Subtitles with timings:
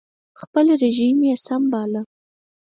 [0.41, 2.01] خپل رژیم یې سم باله